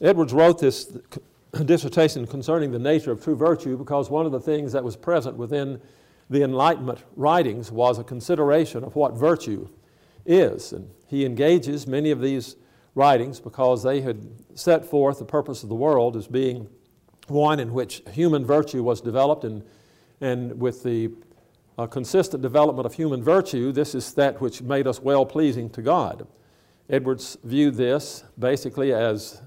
[0.00, 0.96] Edwards wrote this
[1.64, 5.36] dissertation concerning the nature of true virtue because one of the things that was present
[5.36, 5.80] within
[6.28, 9.68] the Enlightenment writings was a consideration of what virtue
[10.24, 10.72] is.
[10.72, 12.56] And he engages many of these
[12.94, 16.68] writings because they had set forth the purpose of the world as being
[17.28, 19.62] one in which human virtue was developed, and,
[20.20, 21.10] and with the
[21.78, 25.82] uh, consistent development of human virtue, this is that which made us well pleasing to
[25.82, 26.26] God.
[26.88, 29.42] Edwards viewed this basically as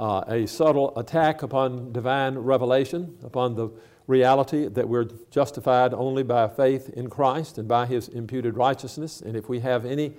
[0.00, 3.68] uh, a subtle attack upon divine revelation, upon the
[4.06, 9.20] reality that we're justified only by faith in Christ and by His imputed righteousness.
[9.20, 10.14] And if we have any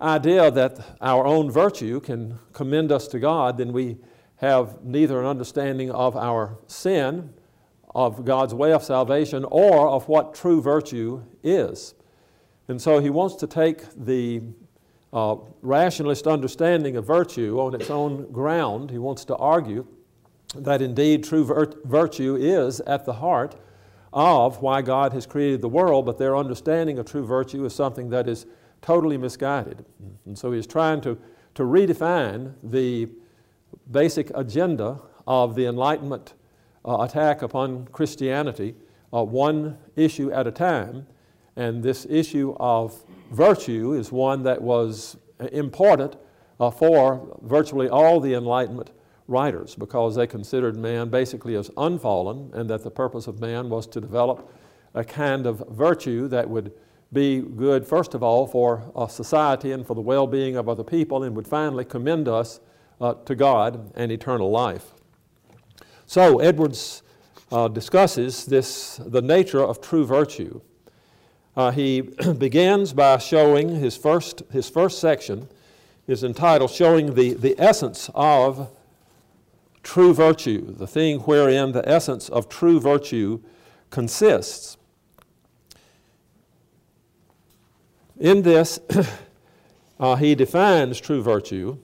[0.00, 3.98] idea that our own virtue can commend us to God, then we
[4.36, 7.34] have neither an understanding of our sin,
[7.96, 11.94] of God's way of salvation, or of what true virtue is.
[12.68, 14.42] And so he wants to take the
[15.12, 18.90] uh, rationalist understanding of virtue on its own ground.
[18.90, 19.86] He wants to argue
[20.54, 23.56] that indeed true vir- virtue is at the heart
[24.12, 28.10] of why God has created the world, but their understanding of true virtue is something
[28.10, 28.46] that is
[28.82, 29.84] totally misguided.
[30.26, 31.18] And so he's trying to,
[31.54, 33.08] to redefine the
[33.90, 36.34] basic agenda of the Enlightenment
[36.84, 38.74] uh, attack upon Christianity,
[39.14, 41.06] uh, one issue at a time.
[41.56, 45.16] And this issue of virtue is one that was
[45.52, 46.16] important
[46.60, 48.92] uh, for virtually all the Enlightenment
[49.28, 53.86] writers because they considered man basically as unfallen and that the purpose of man was
[53.86, 54.48] to develop
[54.94, 56.72] a kind of virtue that would
[57.12, 61.24] be good, first of all, for society and for the well being of other people
[61.24, 62.60] and would finally commend us
[63.00, 64.92] uh, to God and eternal life.
[66.06, 67.02] So, Edwards
[67.50, 70.60] uh, discusses this, the nature of true virtue.
[71.56, 72.00] Uh, he
[72.38, 75.48] begins by showing his first, his first section
[76.06, 78.70] is entitled Showing the, the Essence of
[79.82, 83.40] True Virtue, the thing wherein the essence of true virtue
[83.90, 84.76] consists.
[88.18, 88.78] In this,
[90.00, 91.78] uh, he defines true virtue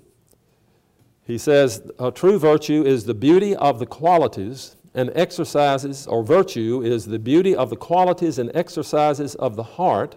[1.28, 1.82] he says,
[2.14, 7.54] true virtue is the beauty of the qualities and exercises, or virtue is the beauty
[7.54, 10.16] of the qualities and exercises of the heart,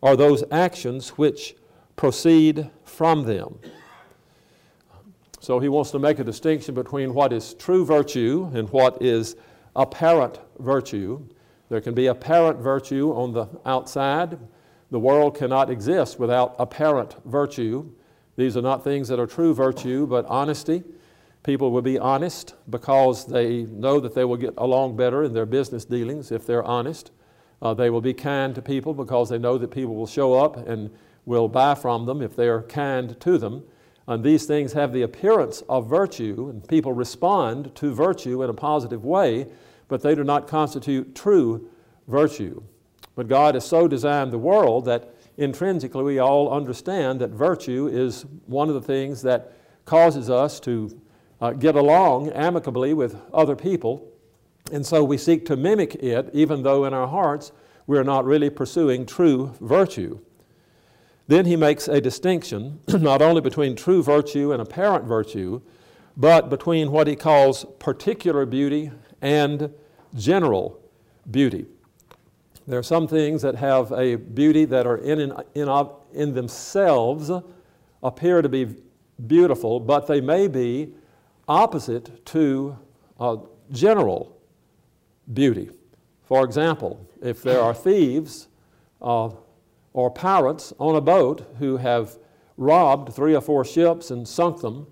[0.00, 1.54] or those actions which
[1.96, 3.58] proceed from them.
[5.40, 9.36] So he wants to make a distinction between what is true virtue and what is
[9.76, 11.22] apparent virtue.
[11.68, 14.38] There can be apparent virtue on the outside.
[14.90, 17.90] The world cannot exist without apparent virtue.
[18.36, 20.82] These are not things that are true virtue, but honesty.
[21.44, 25.44] People will be honest because they know that they will get along better in their
[25.44, 27.10] business dealings if they're honest.
[27.60, 30.56] Uh, they will be kind to people because they know that people will show up
[30.56, 30.90] and
[31.26, 33.62] will buy from them if they're kind to them.
[34.06, 38.54] And these things have the appearance of virtue, and people respond to virtue in a
[38.54, 39.46] positive way,
[39.88, 41.68] but they do not constitute true
[42.08, 42.62] virtue.
[43.16, 48.24] But God has so designed the world that intrinsically we all understand that virtue is
[48.46, 49.52] one of the things that
[49.84, 51.00] causes us to
[51.44, 54.10] uh, get along amicably with other people.
[54.72, 57.52] And so we seek to mimic it, even though in our hearts
[57.86, 60.20] we're not really pursuing true virtue.
[61.28, 65.60] Then he makes a distinction not only between true virtue and apparent virtue,
[66.16, 68.90] but between what he calls particular beauty
[69.20, 69.70] and
[70.14, 70.80] general
[71.30, 71.66] beauty.
[72.66, 75.20] There are some things that have a beauty that are in,
[75.54, 75.68] in,
[76.14, 77.30] in themselves
[78.02, 78.76] appear to be
[79.26, 80.94] beautiful, but they may be
[81.48, 82.76] opposite to
[83.20, 83.36] uh,
[83.70, 84.36] general
[85.32, 85.70] beauty.
[86.22, 88.48] For example, if there are thieves
[89.00, 89.30] uh,
[89.92, 92.16] or pirates on a boat who have
[92.56, 94.86] robbed three or four ships and sunk them,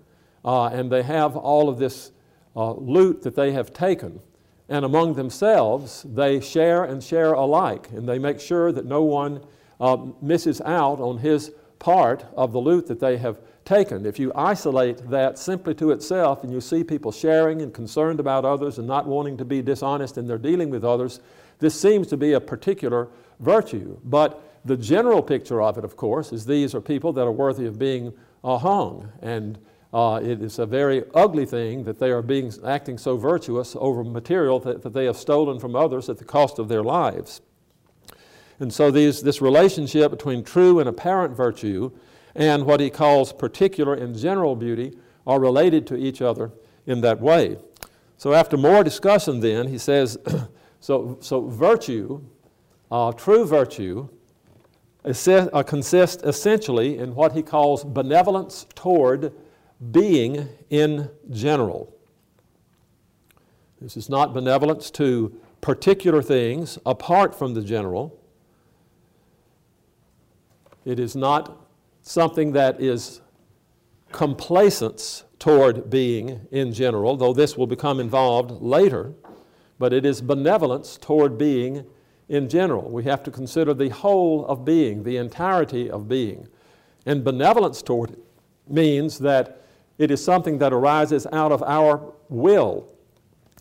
[0.45, 2.11] uh, and they have all of this
[2.55, 4.19] uh, loot that they have taken,
[4.69, 9.41] and among themselves they share and share alike, and they make sure that no one
[9.79, 14.05] uh, misses out on his part of the loot that they have taken.
[14.05, 18.45] If you isolate that simply to itself and you see people sharing and concerned about
[18.45, 21.19] others and not wanting to be dishonest in their dealing with others,
[21.59, 23.07] this seems to be a particular
[23.39, 23.97] virtue.
[24.03, 27.65] But the general picture of it, of course, is these are people that are worthy
[27.65, 28.13] of being
[28.43, 29.11] uh, hung.
[29.21, 29.57] And
[29.93, 34.03] uh, it is a very ugly thing that they are being, acting so virtuous over
[34.03, 37.41] material that, that they have stolen from others at the cost of their lives.
[38.59, 41.91] And so these, this relationship between true and apparent virtue
[42.35, 46.51] and what he calls particular and general beauty are related to each other
[46.85, 47.57] in that way.
[48.17, 50.17] So after more discussion then, he says,
[50.79, 52.21] so, so virtue,
[52.91, 54.09] uh, true virtue,
[55.05, 59.33] uh, consists essentially in what he calls benevolence toward
[59.91, 61.93] being in general.
[63.81, 68.17] This is not benevolence to particular things apart from the general.
[70.85, 71.62] It is not
[72.03, 73.21] something that is
[74.11, 79.13] complacence toward being in general, though this will become involved later,
[79.79, 81.85] but it is benevolence toward being
[82.29, 82.89] in general.
[82.89, 86.47] We have to consider the whole of being, the entirety of being.
[87.05, 88.19] And benevolence toward it
[88.67, 89.61] means that
[89.97, 92.87] it is something that arises out of our will.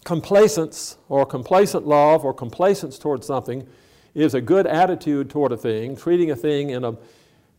[0.04, 3.66] Complacence or complacent love or complacence toward something
[4.14, 6.96] is a good attitude toward a thing, treating a thing in, a,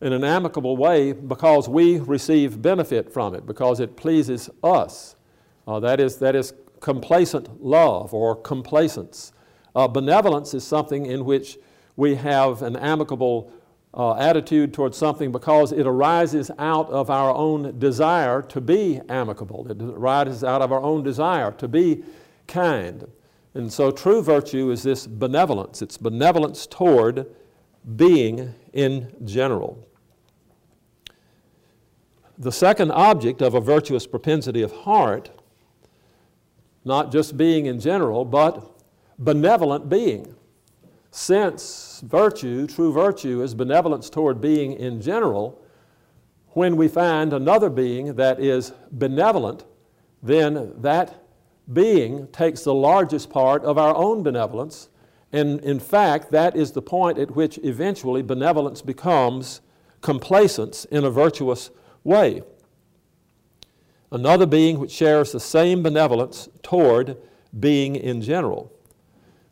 [0.04, 5.16] in an amicable way because we receive benefit from it, because it pleases us.
[5.66, 9.32] Uh, that, is, that is complacent love or complacence.
[9.74, 11.56] Uh, benevolence is something in which
[11.96, 13.50] we have an amicable
[13.94, 19.66] uh, attitude towards something because it arises out of our own desire to be amicable.
[19.70, 22.04] It arises out of our own desire to be
[22.46, 23.06] kind.
[23.54, 25.80] And so true virtue is this benevolence.
[25.80, 27.24] It's benevolence toward
[27.96, 29.88] being in general.
[32.38, 35.30] The second object of a virtuous propensity of heart,
[36.84, 38.82] not just being in general, but
[39.18, 40.34] benevolent being.
[41.10, 45.62] Since virtue, true virtue, is benevolence toward being in general,
[46.48, 49.64] when we find another being that is benevolent,
[50.22, 51.24] then that
[51.72, 54.88] being takes the largest part of our own benevolence.
[55.32, 59.60] And in fact, that is the point at which eventually benevolence becomes
[60.00, 61.70] complacence in a virtuous
[62.04, 62.42] way.
[64.12, 67.16] Another being which shares the same benevolence toward
[67.58, 68.72] being in general.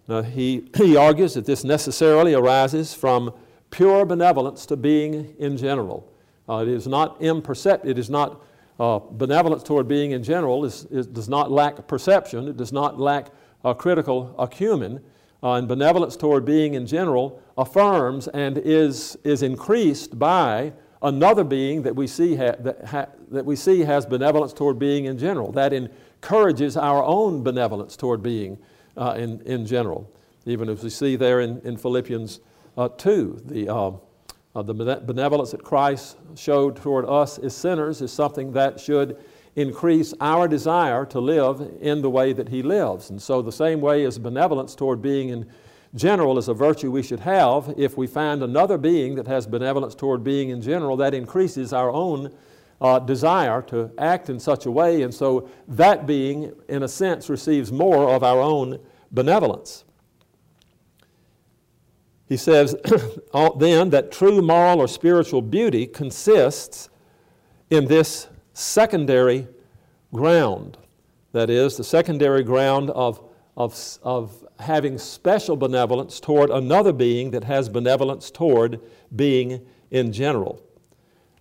[0.06, 3.34] Now, he, he argues that this necessarily arises from
[3.70, 6.12] pure benevolence to being in general.
[6.48, 8.42] Uh, it is not impercept, it is not
[8.78, 12.98] uh, benevolence toward being in general is, is, does not lack perception, it does not
[12.98, 13.28] lack
[13.64, 15.00] uh, critical acumen,
[15.42, 20.72] uh, and benevolence toward being in general affirms and is, is increased by
[21.02, 25.06] another being that we, see ha- that, ha- that we see has benevolence toward being
[25.06, 25.52] in general.
[25.52, 28.58] That encourages our own benevolence toward being
[28.96, 30.10] uh, in, in general.
[30.46, 32.40] Even as we see there in, in Philippians
[32.76, 33.90] uh, 2, the, uh,
[34.54, 39.22] uh, the benevolence that Christ showed toward us as sinners is something that should
[39.54, 43.10] increase our desire to live in the way that He lives.
[43.10, 45.48] And so, the same way as benevolence toward being in
[45.94, 49.94] general is a virtue we should have, if we find another being that has benevolence
[49.94, 52.34] toward being in general, that increases our own
[52.80, 57.28] uh, desire to act in such a way, and so that being, in a sense,
[57.28, 58.78] receives more of our own
[59.12, 59.84] benevolence.
[62.26, 62.74] He says
[63.58, 66.88] then that true moral or spiritual beauty consists
[67.70, 69.46] in this secondary
[70.12, 70.78] ground.
[71.32, 73.22] That is, the secondary ground of,
[73.56, 78.80] of, of having special benevolence toward another being that has benevolence toward
[79.14, 80.62] being in general.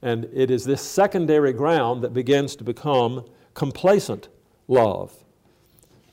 [0.01, 4.29] And it is this secondary ground that begins to become complacent
[4.67, 5.13] love.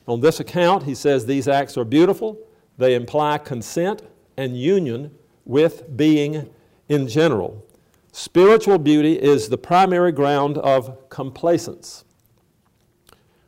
[0.07, 2.39] On this account, he says these acts are beautiful,
[2.77, 4.03] they imply consent
[4.37, 5.15] and union
[5.45, 6.49] with being
[6.87, 7.65] in general.
[8.11, 12.05] Spiritual beauty is the primary ground of complacence.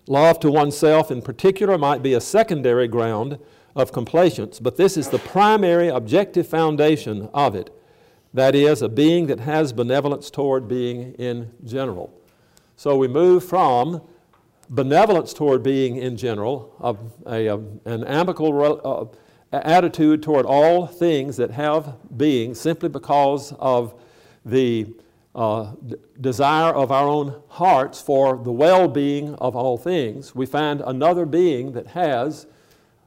[0.08, 3.38] Love to oneself, in particular, might be a secondary ground
[3.76, 7.70] of complacence, but this is the primary objective foundation of it.
[8.34, 12.14] That is, a being that has benevolence toward being in general.
[12.76, 14.02] So we move from
[14.70, 16.74] benevolence toward being in general,
[17.26, 19.12] a, a, an amicable
[19.54, 23.94] uh, attitude toward all things that have being simply because of
[24.46, 24.88] the
[25.34, 25.74] uh,
[26.20, 30.36] desire of our own hearts for the well being of all things.
[30.36, 32.48] We find another being that has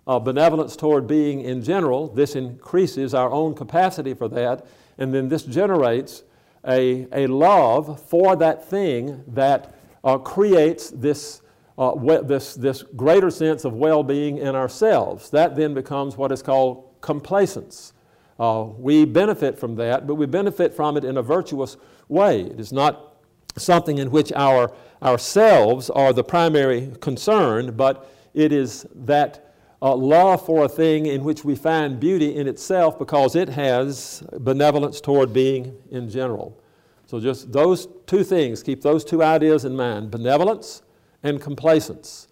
[0.06, 2.08] uh, benevolence toward being in general.
[2.08, 4.66] This increases our own capacity for that
[4.98, 6.24] and then this generates
[6.66, 11.42] a, a love for that thing that uh, creates this,
[11.78, 15.30] uh, we, this, this greater sense of well being in ourselves.
[15.30, 17.92] That then becomes what is called complacence.
[18.38, 21.76] Uh, we benefit from that, but we benefit from it in a virtuous
[22.08, 22.42] way.
[22.42, 23.16] It is not
[23.56, 30.44] something in which our, ourselves are the primary concern, but it is that uh, love
[30.44, 35.32] for a thing in which we find beauty in itself because it has benevolence toward
[35.32, 36.58] being in general.
[37.06, 40.82] So, just those two things, keep those two ideas in mind benevolence
[41.22, 42.28] and complacence.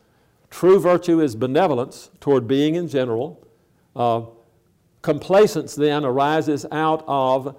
[0.49, 3.47] True virtue is benevolence toward being in general.
[3.95, 4.23] Uh,
[5.03, 7.57] complacence then arises out of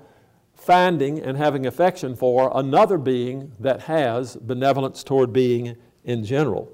[0.64, 6.72] finding and having affection for another being that has benevolence toward being in general.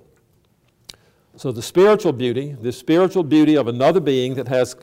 [1.36, 4.76] So, the spiritual beauty, the spiritual beauty of another being that has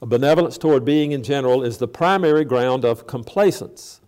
[0.00, 4.00] benevolence toward being in general, is the primary ground of complacence.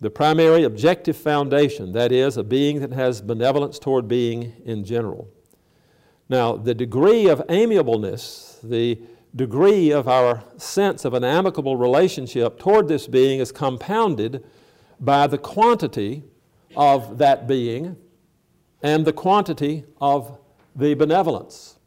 [0.00, 5.28] The primary objective foundation, that is, a being that has benevolence toward being in general.
[6.28, 9.00] Now, the degree of amiableness, the
[9.34, 14.44] degree of our sense of an amicable relationship toward this being is compounded
[15.00, 16.22] by the quantity
[16.76, 17.96] of that being
[18.82, 20.38] and the quantity of
[20.76, 21.78] the benevolence.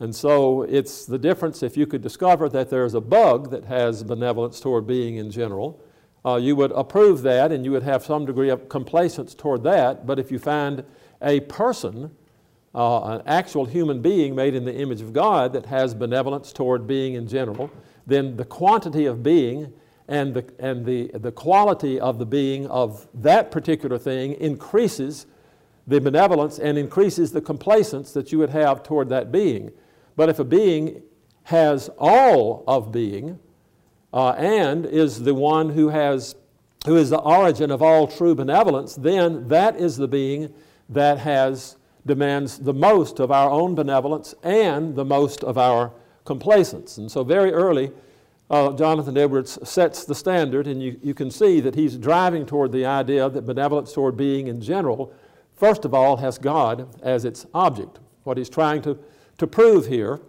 [0.00, 4.02] And so it's the difference if you could discover that there's a bug that has
[4.02, 5.82] benevolence toward being in general,
[6.24, 10.06] uh, you would approve that and you would have some degree of complacence toward that.
[10.06, 10.84] But if you find
[11.22, 12.10] a person
[12.74, 16.86] uh, an actual human being made in the image of God that has benevolence toward
[16.86, 17.70] being in general,
[18.06, 19.72] then the quantity of being
[20.08, 25.26] and the, and the, the quality of the being of that particular thing increases
[25.86, 29.70] the benevolence and increases the complacence that you would have toward that being.
[30.16, 31.02] But if a being
[31.44, 33.38] has all of being
[34.12, 36.36] uh, and is the one who has
[36.86, 40.52] who is the origin of all true benevolence, then that is the being
[40.90, 41.76] that has
[42.06, 45.92] demands the most of our own benevolence and the most of our
[46.24, 46.98] complacence.
[46.98, 47.90] And so, very early,
[48.50, 52.72] uh, Jonathan Edwards sets the standard, and you, you can see that he's driving toward
[52.72, 55.12] the idea that benevolence toward being in general,
[55.54, 58.00] first of all, has God as its object.
[58.24, 58.98] What he's trying to,
[59.38, 60.20] to prove here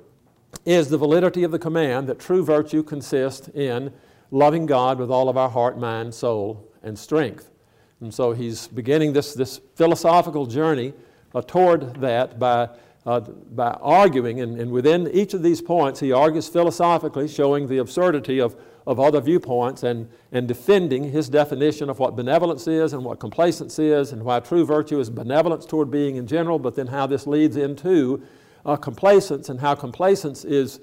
[0.66, 3.92] is the validity of the command that true virtue consists in
[4.32, 7.52] loving God with all of our heart, mind, soul, and strength.
[8.00, 10.94] And so he's beginning this, this philosophical journey
[11.42, 12.70] toward that by,
[13.06, 17.78] uh, by arguing, and, and within each of these points, he argues philosophically, showing the
[17.78, 18.56] absurdity of,
[18.88, 23.80] of other viewpoints and, and defending his definition of what benevolence is and what complacence
[23.80, 27.28] is, and why true virtue is benevolence toward being in general, but then how this
[27.28, 28.24] leads into
[28.66, 30.80] uh, complacence and how complacence is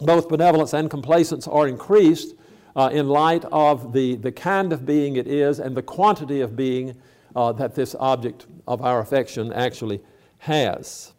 [0.00, 2.34] both benevolence and complacence are increased
[2.74, 6.56] uh, in light of the, the kind of being it is and the quantity of
[6.56, 6.96] being
[7.34, 10.00] uh, that this object of our affection actually
[10.38, 11.12] has.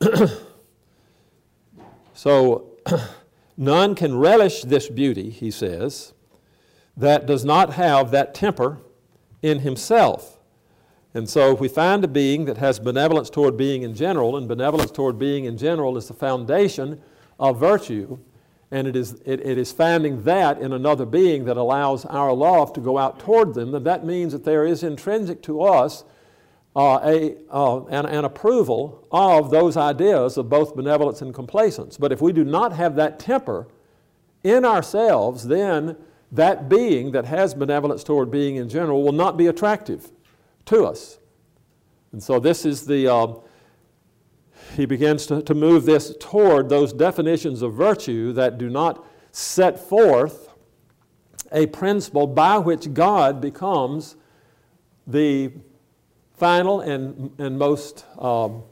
[2.14, 2.70] so,
[3.56, 6.12] none can relish this beauty, he says,
[6.96, 8.78] that does not have that temper
[9.42, 10.38] in himself.
[11.12, 14.48] And so, if we find a being that has benevolence toward being in general, and
[14.48, 17.00] benevolence toward being in general is the foundation
[17.38, 18.18] of virtue,
[18.74, 22.72] and it is, it, it is finding that in another being that allows our love
[22.72, 26.02] to go out toward them, then that means that there is intrinsic to us
[26.74, 31.96] uh, a, uh, an, an approval of those ideas of both benevolence and complacence.
[31.96, 33.68] But if we do not have that temper
[34.42, 35.96] in ourselves, then
[36.32, 40.10] that being that has benevolence toward being in general will not be attractive
[40.64, 41.20] to us.
[42.10, 43.34] And so this is the, uh,
[44.76, 49.78] he begins to, to move this toward those definitions of virtue that do not set
[49.78, 50.48] forth
[51.52, 54.16] a principle by which God becomes
[55.06, 55.52] the
[56.36, 58.62] final and, and most um,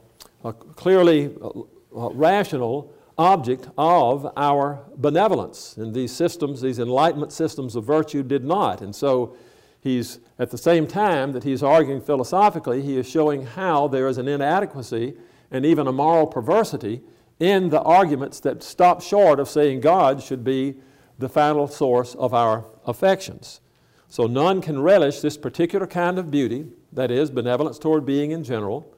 [0.43, 5.77] uh, clearly uh, rational object of our benevolence.
[5.77, 8.81] And these systems, these enlightenment systems of virtue, did not.
[8.81, 9.37] And so
[9.81, 14.17] he's, at the same time that he's arguing philosophically, he is showing how there is
[14.17, 15.13] an inadequacy
[15.53, 17.01] and even a moral perversity
[17.39, 20.75] in the arguments that stop short of saying God should be
[21.19, 23.61] the final source of our affections.
[24.09, 28.43] So none can relish this particular kind of beauty, that is, benevolence toward being in
[28.43, 28.93] general,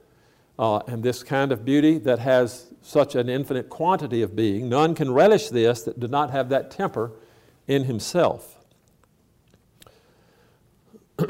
[0.57, 4.69] uh, and this kind of beauty that has such an infinite quantity of being.
[4.69, 7.11] None can relish this that do not have that temper
[7.67, 8.57] in himself.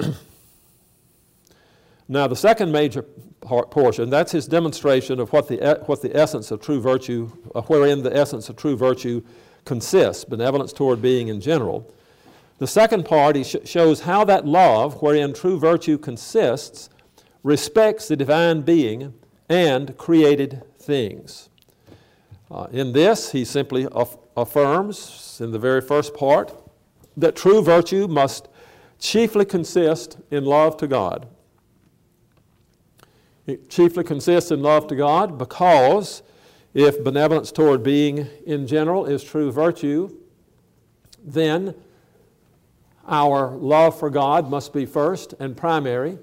[2.08, 3.05] now, the second major
[3.45, 8.03] portion, that's his demonstration of what the, what the essence of true virtue, uh, wherein
[8.03, 9.21] the essence of true virtue
[9.65, 11.91] consists, benevolence toward being in general.
[12.57, 16.89] The second part, he sh- shows how that love, wherein true virtue consists,
[17.43, 19.13] respects the divine being
[19.49, 21.49] and created things.
[22.49, 26.53] Uh, in this, he simply aff- affirms, in the very first part,
[27.17, 28.47] that true virtue must
[28.99, 31.27] chiefly consist in love to God.
[33.47, 36.23] It chiefly consists in love to God because
[36.73, 40.15] if benevolence toward being in general is true virtue,
[41.23, 41.75] then
[43.07, 46.17] our love for God must be first and primary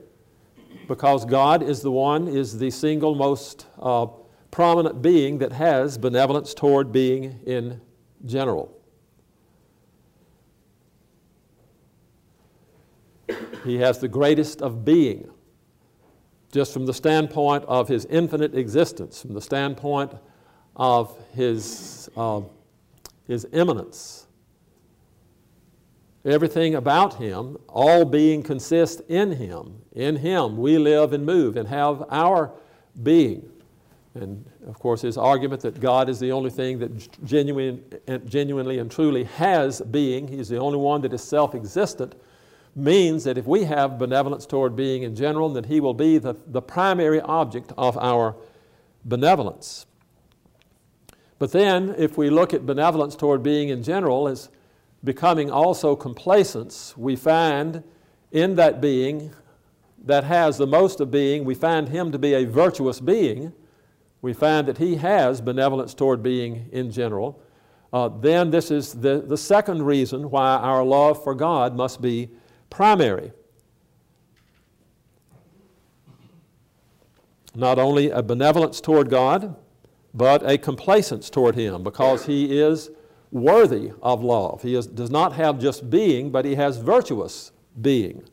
[0.88, 4.06] because God is the one, is the single most uh,
[4.50, 7.80] prominent being that has benevolence toward being in
[8.26, 8.78] general.
[13.64, 15.31] He has the greatest of being
[16.52, 20.12] just from the standpoint of his infinite existence, from the standpoint
[20.76, 22.42] of his, uh,
[23.26, 24.26] his immanence.
[26.25, 29.82] Everything about him, all being consists in him.
[29.92, 32.52] In him we live and move and have our
[33.02, 33.49] being.
[34.14, 37.82] And of course, his argument that God is the only thing that genuine,
[38.26, 42.14] genuinely and truly has being, he's the only one that is self existent,
[42.74, 46.34] means that if we have benevolence toward being in general, that he will be the,
[46.46, 48.34] the primary object of our
[49.04, 49.86] benevolence.
[51.38, 54.48] But then, if we look at benevolence toward being in general as
[55.04, 57.82] becoming also complacence, we find
[58.30, 59.32] in that being
[60.04, 63.52] that has the most of being, we find him to be a virtuous being.
[64.20, 67.42] We find that he has benevolence toward being in general,
[67.92, 72.30] uh, then this is the, the second reason why our love for God must be
[72.72, 73.32] primary.
[77.54, 79.54] Not only a benevolence toward God,
[80.14, 82.90] but a complacence toward Him because He is
[83.30, 84.62] worthy of love.
[84.62, 88.24] He is, does not have just being, but He has virtuous being.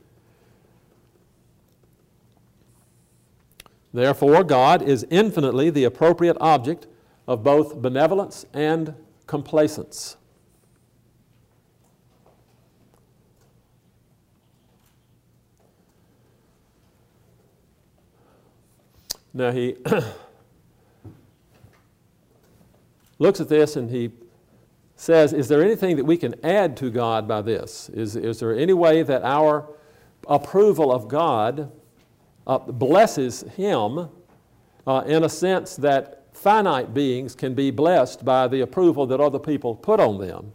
[3.93, 6.87] Therefore, God is infinitely the appropriate object
[7.27, 8.93] of both benevolence and
[9.27, 10.15] complacence.
[19.33, 19.75] Now he
[23.19, 24.11] looks at this and he
[24.95, 27.89] says, Is there anything that we can add to God by this?
[27.89, 29.67] Is, is there any way that our
[30.27, 31.71] approval of God
[32.47, 34.09] uh, blesses him
[34.87, 39.39] uh, in a sense that finite beings can be blessed by the approval that other
[39.39, 40.51] people put on them.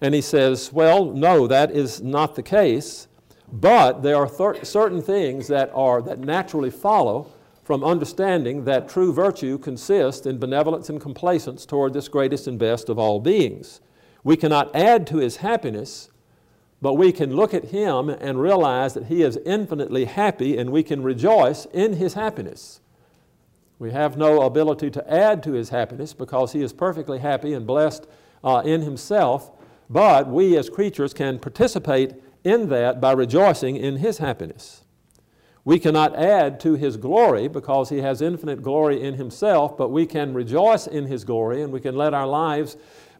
[0.00, 3.08] And he says, Well, no, that is not the case,
[3.50, 4.28] but there are
[4.64, 7.32] certain things that, are, that naturally follow
[7.64, 12.88] from understanding that true virtue consists in benevolence and complacence toward this greatest and best
[12.88, 13.80] of all beings.
[14.22, 16.10] We cannot add to his happiness
[16.84, 20.82] but we can look at him and realize that he is infinitely happy and we
[20.82, 22.82] can rejoice in his happiness.
[23.78, 27.66] We have no ability to add to his happiness because he is perfectly happy and
[27.66, 28.06] blessed
[28.44, 29.50] uh, in himself,
[29.88, 34.83] but we as creatures can participate in that by rejoicing in his happiness.
[35.64, 40.04] We cannot add to his glory because he has infinite glory in himself, but we
[40.04, 42.76] can rejoice in his glory and we can let our lives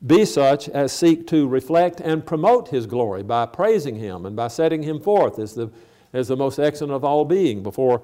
[0.07, 4.48] be such as seek to reflect and promote His glory by praising Him and by
[4.48, 5.70] setting Him forth as the,
[6.12, 8.02] as the most excellent of all being before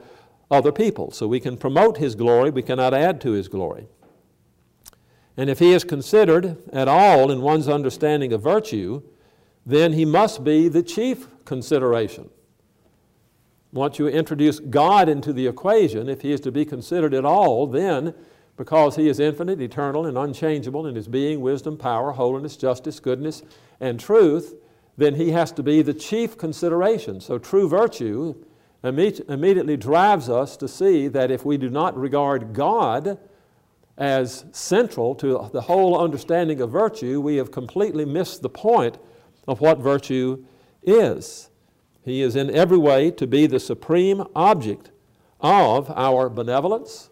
[0.51, 1.11] other people.
[1.11, 3.87] So we can promote His glory, we cannot add to His glory.
[5.37, 9.03] And if He is considered at all in one's understanding of virtue,
[9.67, 12.31] then He must be the chief consideration.
[13.73, 17.67] Once you introduce God into the equation, if He is to be considered at all,
[17.67, 18.15] then
[18.61, 23.43] because he is infinite, eternal, and unchangeable in his being, wisdom, power, holiness, justice, goodness,
[23.81, 24.55] and truth,
[24.99, 27.23] then he has to be the chief consideration.
[27.23, 28.35] So true virtue
[28.85, 33.19] immediately drives us to see that if we do not regard God
[33.97, 38.99] as central to the whole understanding of virtue, we have completely missed the point
[39.47, 40.45] of what virtue
[40.83, 41.50] is.
[42.05, 44.91] He is in every way to be the supreme object
[45.41, 47.11] of our benevolence,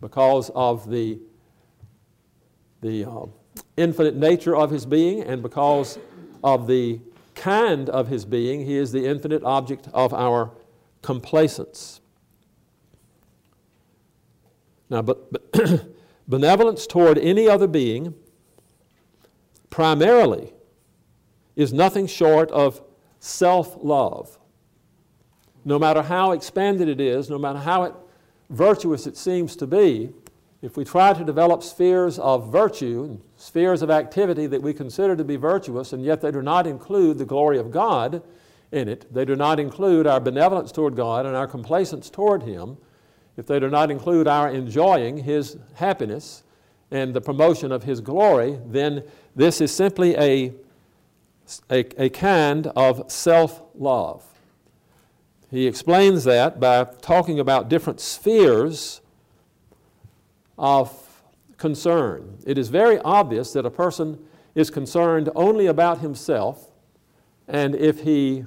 [0.00, 1.18] because of the,
[2.80, 3.26] the uh,
[3.76, 5.98] infinite nature of his being and because
[6.44, 7.00] of the
[7.34, 10.50] kind of his being, he is the infinite object of our
[11.02, 12.00] complacence.
[14.88, 15.86] Now, but, but
[16.28, 18.14] benevolence toward any other being
[19.70, 20.52] primarily
[21.56, 22.80] is nothing short of
[23.26, 24.38] self love.
[25.64, 27.94] No matter how expanded it is, no matter how it
[28.50, 30.10] virtuous it seems to be,
[30.62, 35.16] if we try to develop spheres of virtue and spheres of activity that we consider
[35.16, 38.22] to be virtuous, and yet they do not include the glory of God
[38.72, 42.76] in it, they do not include our benevolence toward God and our complacence toward Him,
[43.36, 46.42] if they do not include our enjoying His happiness
[46.90, 50.54] and the promotion of His glory, then this is simply a,
[51.70, 54.24] a, a kind of self love.
[55.50, 59.00] He explains that by talking about different spheres
[60.58, 61.22] of
[61.56, 62.38] concern.
[62.46, 64.18] It is very obvious that a person
[64.54, 66.72] is concerned only about himself,
[67.46, 68.44] and if he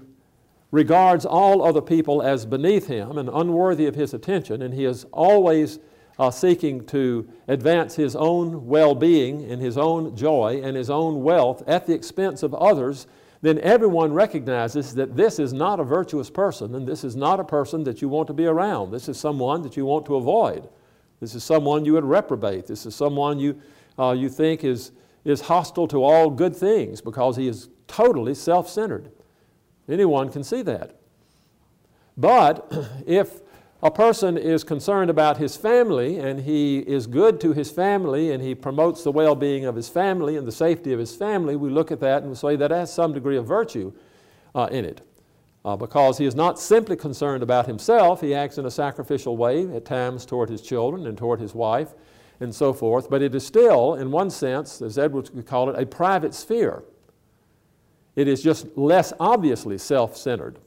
[0.71, 5.05] regards all other people as beneath him and unworthy of his attention, and he is
[5.11, 5.79] always
[6.19, 11.23] uh, seeking to advance his own well being and his own joy and his own
[11.23, 13.07] wealth at the expense of others,
[13.41, 17.43] then everyone recognizes that this is not a virtuous person and this is not a
[17.43, 18.91] person that you want to be around.
[18.91, 20.67] This is someone that you want to avoid.
[21.21, 22.67] This is someone you would reprobate.
[22.67, 23.61] This is someone you,
[23.97, 24.91] uh, you think is,
[25.23, 29.09] is hostile to all good things because he is totally self centered.
[29.87, 30.99] Anyone can see that.
[32.17, 32.71] But
[33.07, 33.39] if
[33.81, 38.43] a person is concerned about his family and he is good to his family and
[38.43, 41.69] he promotes the well being of his family and the safety of his family, we
[41.69, 43.93] look at that and say that has some degree of virtue
[44.53, 45.01] uh, in it.
[45.63, 49.69] Uh, because he is not simply concerned about himself, he acts in a sacrificial way
[49.73, 51.93] at times toward his children and toward his wife
[52.41, 55.81] and so forth, but it is still, in one sense, as Edwards would call it,
[55.81, 56.83] a private sphere.
[58.15, 60.59] It is just less obviously self centered.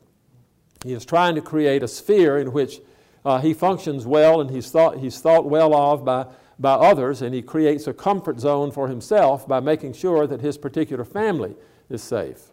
[0.85, 2.81] He is trying to create a sphere in which
[3.25, 6.27] uh, he functions well and he's thought, he's thought well of by,
[6.59, 10.59] by others, and he creates a comfort zone for himself by making sure that his
[10.59, 11.55] particular family
[11.89, 12.51] is safe.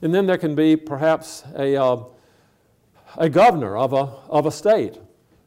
[0.00, 2.04] And then there can be perhaps a, uh,
[3.16, 4.98] a governor of a, of a state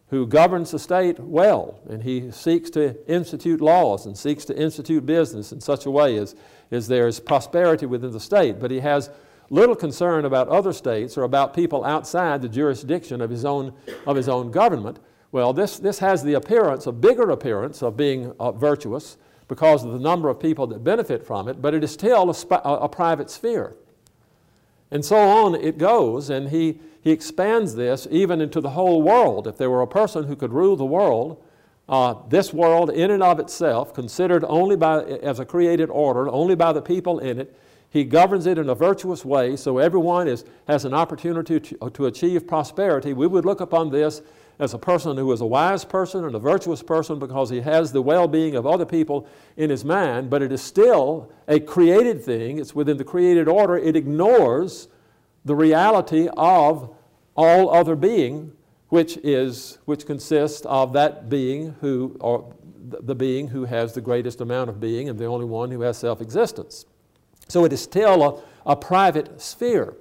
[0.10, 5.06] who governs the state well, and he seeks to institute laws and seeks to institute
[5.06, 6.36] business in such a way as,
[6.70, 8.60] as there is prosperity within the state.
[8.60, 9.10] But he has
[9.52, 13.74] little concern about other states or about people outside the jurisdiction of his own,
[14.08, 14.98] of his own government.
[15.34, 19.18] Well, this, this has the appearance, a bigger appearance of being uh, virtuous
[19.50, 22.58] because of the number of people that benefit from it, but it is still a,
[22.58, 23.76] a private sphere.
[24.90, 29.48] And so on it goes, and he, he expands this even into the whole world.
[29.48, 31.44] If there were a person who could rule the world,
[31.90, 36.56] uh, this world in and of itself, considered only by, as a created order, only
[36.56, 37.58] by the people in it,
[37.92, 42.06] he governs it in a virtuous way so everyone is, has an opportunity to, to
[42.06, 43.12] achieve prosperity.
[43.12, 44.22] We would look upon this
[44.60, 47.92] as a person who is a wise person and a virtuous person because he has
[47.92, 49.28] the well being of other people
[49.58, 52.60] in his mind, but it is still a created thing.
[52.60, 53.78] It's within the created order.
[53.78, 54.88] It ignores
[55.44, 56.96] the reality of
[57.36, 58.54] all other being,
[58.88, 64.40] which, is, which consists of that being who, or the being who has the greatest
[64.40, 66.86] amount of being and the only one who has self existence.
[67.52, 68.24] So it is still
[68.66, 69.94] a, a private sphere.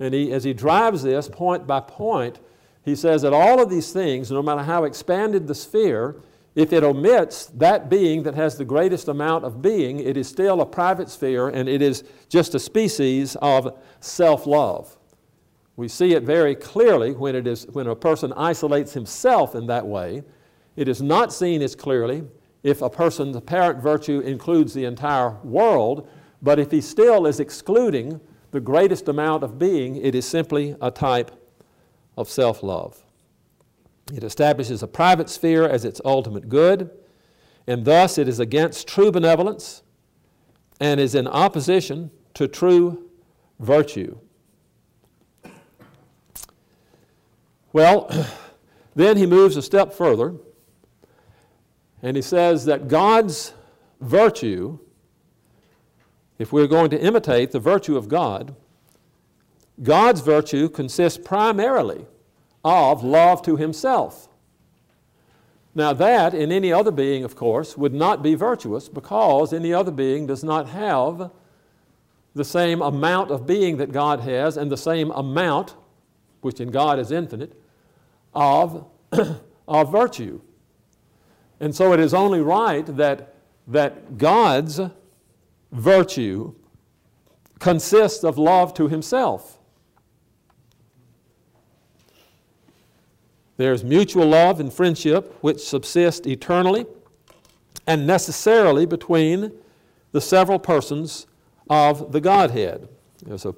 [0.00, 2.40] And he, as he drives this point by point,
[2.84, 6.16] he says that all of these things, no matter how expanded the sphere,
[6.54, 10.62] if it omits that being that has the greatest amount of being, it is still
[10.62, 14.96] a private sphere and it is just a species of self love.
[15.76, 19.86] We see it very clearly when, it is, when a person isolates himself in that
[19.86, 20.22] way.
[20.76, 22.24] It is not seen as clearly
[22.62, 26.08] if a person's apparent virtue includes the entire world,
[26.44, 30.90] but if he still is excluding the greatest amount of being, it is simply a
[30.90, 31.30] type
[32.18, 33.02] of self love.
[34.12, 36.90] It establishes a private sphere as its ultimate good,
[37.66, 39.82] and thus it is against true benevolence
[40.78, 43.08] and is in opposition to true
[43.58, 44.18] virtue.
[47.72, 48.10] Well,
[48.94, 50.34] then he moves a step further
[52.02, 53.54] and he says that God's
[53.98, 54.78] virtue
[56.38, 58.54] if we're going to imitate the virtue of God,
[59.82, 62.06] God's virtue consists primarily
[62.64, 64.28] of love to himself.
[65.74, 69.90] Now, that in any other being, of course, would not be virtuous because any other
[69.90, 71.32] being does not have
[72.34, 75.74] the same amount of being that God has and the same amount,
[76.42, 77.60] which in God is infinite,
[78.34, 78.86] of,
[79.68, 80.40] of virtue.
[81.58, 83.34] And so it is only right that,
[83.66, 84.80] that God's
[85.74, 86.54] virtue
[87.58, 89.58] consists of love to himself.
[93.56, 96.86] There's mutual love and friendship which subsist eternally
[97.86, 99.52] and necessarily between
[100.12, 101.26] the several persons
[101.68, 102.88] of the Godhead.
[103.24, 103.54] There's a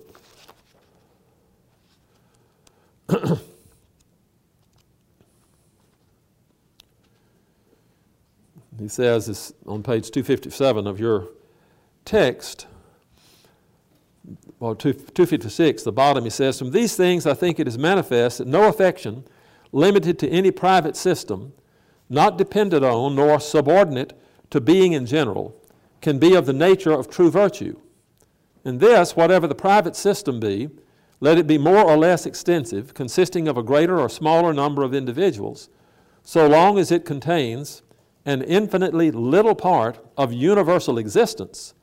[8.79, 11.29] he says this on page 257 of your
[12.07, 12.67] text,
[14.59, 18.47] well, 256, the bottom, he says, From these things I think it is manifest that
[18.47, 19.25] no affection
[19.73, 21.53] limited to any private system,
[22.09, 25.55] not dependent on nor subordinate to being in general,
[26.01, 27.79] can be of the nature of true virtue.
[28.65, 30.71] In this, whatever the private system be,
[31.21, 34.95] let it be more or less extensive, consisting of a greater or smaller number of
[34.95, 35.69] individuals,
[36.23, 37.83] so long as it contains
[38.25, 41.75] an infinitely little part of universal existence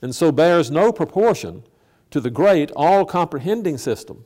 [0.00, 1.62] and so bears no proportion
[2.10, 4.24] to the great, all comprehending system,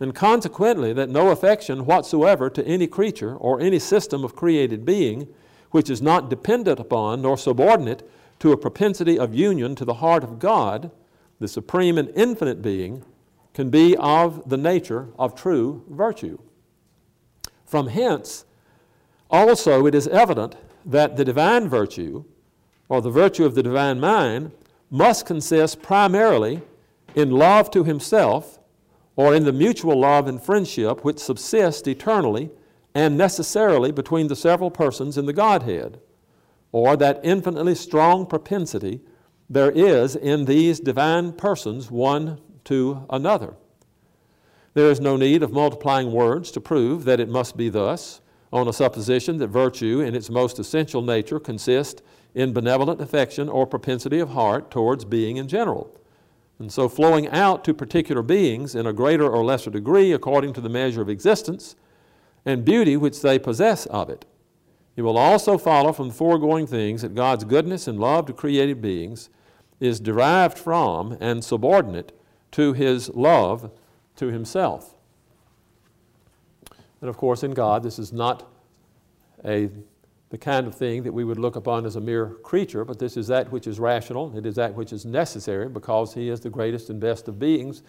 [0.00, 5.28] and consequently that no affection whatsoever to any creature or any system of created being,
[5.70, 8.08] which is not dependent upon nor subordinate
[8.40, 10.90] to a propensity of union to the heart of God,
[11.40, 13.04] the supreme and infinite being,
[13.54, 16.38] can be of the nature of true virtue.
[17.64, 18.44] From hence,
[19.30, 22.24] also it is evident that the divine virtue,
[22.88, 24.52] or the virtue of the divine mind,
[24.94, 26.62] must consist primarily
[27.16, 28.60] in love to himself
[29.16, 32.48] or in the mutual love and friendship which subsist eternally
[32.94, 35.98] and necessarily between the several persons in the Godhead,
[36.70, 39.00] or that infinitely strong propensity
[39.50, 43.54] there is in these divine persons one to another.
[44.74, 48.20] There is no need of multiplying words to prove that it must be thus,
[48.52, 52.00] on a supposition that virtue in its most essential nature consists
[52.34, 55.98] in benevolent affection or propensity of heart towards being in general.
[56.58, 60.60] And so, flowing out to particular beings in a greater or lesser degree according to
[60.60, 61.76] the measure of existence
[62.44, 64.24] and beauty which they possess of it.
[64.96, 68.80] It will also follow from the foregoing things that God's goodness and love to created
[68.80, 69.28] beings
[69.80, 72.12] is derived from and subordinate
[72.52, 73.72] to His love
[74.16, 74.94] to Himself.
[77.00, 78.48] And of course, in God, this is not
[79.44, 79.68] a
[80.34, 83.16] the kind of thing that we would look upon as a mere creature, but this
[83.16, 84.36] is that which is rational.
[84.36, 87.84] It is that which is necessary because He is the greatest and best of beings,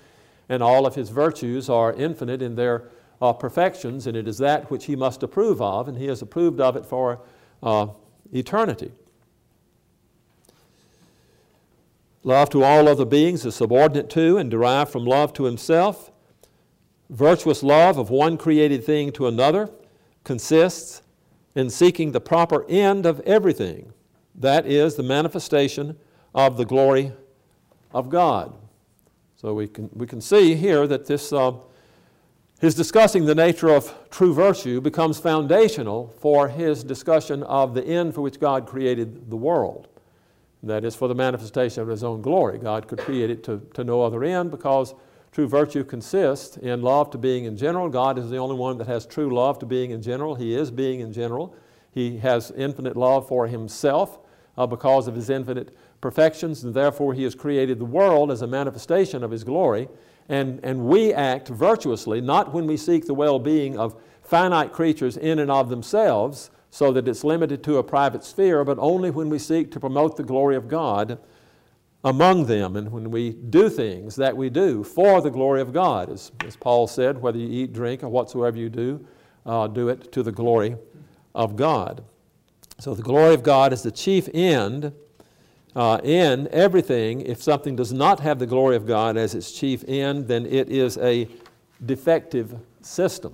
[0.47, 4.69] and all of His virtues are infinite in their uh, perfections, and it is that
[4.69, 7.19] which He must approve of, and He has approved of it for
[7.63, 7.87] uh,
[8.31, 8.91] eternity.
[12.21, 16.11] Love to all other beings is subordinate to and derived from love to Himself.
[17.09, 19.71] Virtuous love of one created thing to another
[20.23, 21.01] consists
[21.55, 23.93] in seeking the proper end of everything.
[24.35, 25.97] That is the manifestation
[26.33, 27.13] of the glory
[27.93, 28.53] of God.
[29.37, 31.53] So we can, we can see here that this, uh,
[32.59, 38.13] his discussing the nature of true virtue becomes foundational for his discussion of the end
[38.13, 39.87] for which God created the world.
[40.63, 42.57] That is for the manifestation of his own glory.
[42.57, 44.93] God could create it to, to no other end because
[45.35, 47.89] True virtue consists in love to being in general.
[47.89, 50.35] God is the only one that has true love to being in general.
[50.35, 51.53] He is being in general.
[51.91, 54.17] He has infinite love for Himself
[54.57, 58.47] uh, because of His infinite perfections, and therefore He has created the world as a
[58.47, 59.89] manifestation of His glory.
[60.29, 65.17] And, and we act virtuously, not when we seek the well being of finite creatures
[65.17, 69.27] in and of themselves, so that it's limited to a private sphere, but only when
[69.27, 71.19] we seek to promote the glory of God
[72.05, 76.11] among them and when we do things that we do for the glory of God.
[76.11, 79.05] As, as Paul said, whether you eat, drink, or whatsoever you do,
[79.43, 80.77] uh, do it to the glory
[81.33, 82.03] of God.
[82.77, 84.93] So the glory of God is the chief end
[85.75, 87.21] uh, in everything.
[87.21, 90.69] If something does not have the glory of God as its chief end, then it
[90.69, 91.27] is a
[91.83, 93.33] defective system.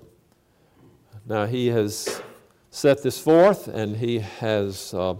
[1.25, 2.21] Now, he has
[2.69, 4.93] set this forth and he has.
[4.93, 5.15] Uh,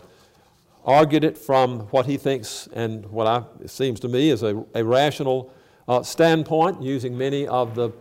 [0.86, 4.84] argued it from what he thinks and what I, seems to me is a, a
[4.84, 5.54] rational
[5.88, 7.92] uh, standpoint, using many of the,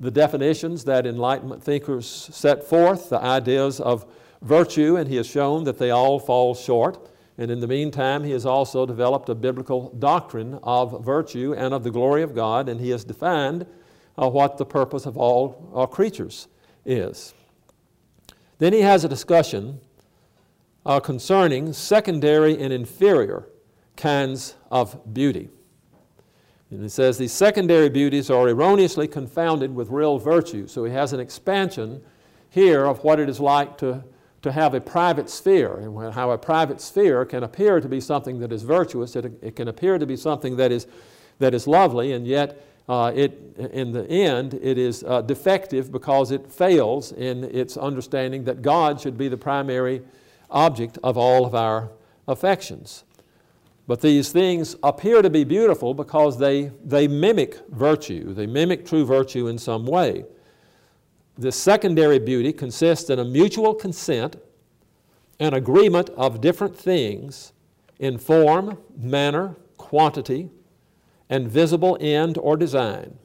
[0.00, 4.06] the definitions that Enlightenment thinkers set forth, the ideas of
[4.42, 7.10] virtue, and he has shown that they all fall short.
[7.38, 11.84] And in the meantime, he has also developed a biblical doctrine of virtue and of
[11.84, 13.66] the glory of God, and he has defined
[14.16, 16.48] uh, what the purpose of all uh, creatures
[16.84, 17.34] is.
[18.58, 19.80] Then he has a discussion
[20.88, 23.46] uh, concerning secondary and inferior
[23.96, 25.50] kinds of beauty.
[26.70, 30.66] And it says these secondary beauties are erroneously confounded with real virtue.
[30.66, 32.02] So he has an expansion
[32.48, 34.02] here of what it is like to,
[34.40, 38.38] to have a private sphere and how a private sphere can appear to be something
[38.40, 40.86] that is virtuous, it, it can appear to be something that is,
[41.38, 46.30] that is lovely, and yet uh, it, in the end, it is uh, defective because
[46.30, 50.00] it fails in its understanding that God should be the primary
[50.50, 51.90] object of all of our
[52.26, 53.04] affections.
[53.86, 59.06] But these things appear to be beautiful because they, they mimic virtue, they mimic true
[59.06, 60.24] virtue in some way.
[61.38, 64.36] The secondary beauty consists in a mutual consent
[65.40, 67.52] and agreement of different things
[67.98, 70.50] in form, manner, quantity,
[71.30, 73.16] and visible end or design.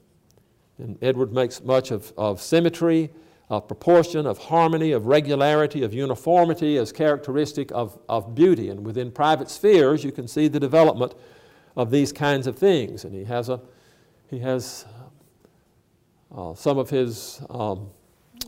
[0.78, 3.12] And Edward makes much of, of symmetry
[3.54, 8.70] of proportion, of harmony, of regularity, of uniformity as characteristic of, of beauty.
[8.70, 11.13] And within private spheres, you can see the development
[11.76, 13.06] of these kinds of things.
[13.06, 13.62] And he has, a,
[14.28, 14.86] he has
[16.36, 17.92] uh, some, of his, um,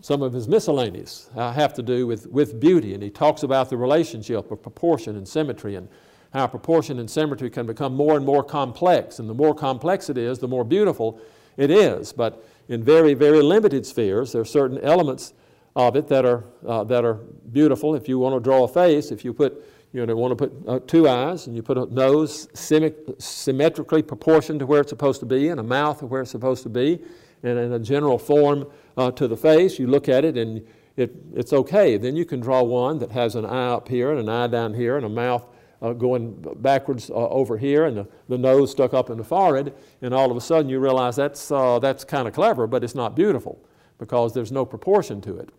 [0.01, 2.95] some of his miscellanies have to do with, with beauty.
[2.95, 5.87] And he talks about the relationship of proportion and symmetry and
[6.33, 9.19] how proportion and symmetry can become more and more complex.
[9.19, 11.19] And the more complex it is, the more beautiful
[11.57, 12.11] it is.
[12.11, 14.31] But in very, very limited spheres.
[14.31, 15.33] There are certain elements
[15.75, 17.15] of it that are, uh, that are
[17.51, 17.95] beautiful.
[17.95, 19.53] If you want to draw a face, if you put
[19.95, 22.49] You know, want to put uh, two eyes, and you put a nose
[23.17, 26.69] symmetrically proportioned to where it's supposed to be, and a mouth where it's supposed to
[26.69, 26.99] be,
[27.43, 28.65] and in a general form
[28.97, 29.79] uh, to the face.
[29.79, 31.97] You look at it, and it, it's okay.
[31.97, 34.73] Then you can draw one that has an eye up here, and an eye down
[34.73, 35.45] here, and a mouth
[35.81, 39.73] uh, going backwards uh, over here, and the, the nose stuck up in the forehead,
[40.01, 42.95] and all of a sudden you realize that's, uh, that's kind of clever, but it's
[42.95, 43.59] not beautiful
[43.97, 45.49] because there's no proportion to it.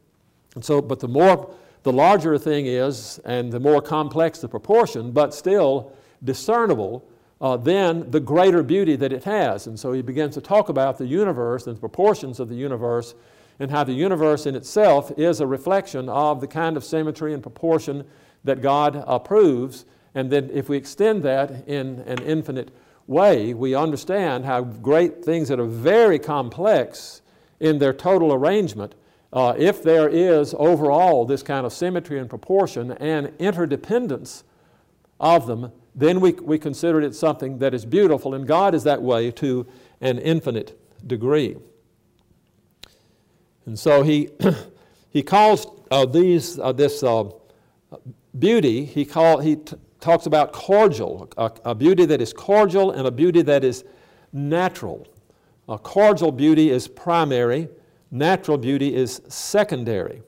[0.55, 1.51] And so, but the more
[1.83, 5.93] the larger a thing is and the more complex the proportion, but still
[6.25, 7.09] discernible,
[7.41, 9.69] uh, then the greater beauty that it has.
[9.69, 13.15] And so he begins to talk about the universe and the proportions of the universe
[13.61, 17.43] and how the universe in itself is a reflection of the kind of symmetry and
[17.43, 18.05] proportion
[18.43, 19.85] that God approves.
[20.17, 22.75] And then if we extend that in an infinite
[23.07, 27.23] way, we understand how great things that are very complex
[27.61, 28.97] in their total arrangement
[29.33, 34.45] uh, if there is overall this kind of symmetry and proportion and interdependence
[35.21, 39.03] of them, then we, we consider it something that is beautiful, and God is that
[39.03, 39.67] way to
[40.01, 41.57] an infinite degree.
[43.67, 44.31] And so he,
[45.11, 47.25] he calls uh, these, uh, this uh,
[48.39, 53.07] beauty, he, call, he t- talks about cordial, a, a, beauty that is cordial and
[53.07, 53.85] a beauty that is
[54.33, 55.07] natural.
[55.69, 57.69] A cordial beauty is primary,
[58.11, 60.23] natural beauty is secondary.